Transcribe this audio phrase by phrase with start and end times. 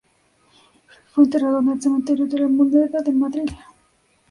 [1.13, 3.49] Fue enterrado en el cementerio de la Almudena de Madrid.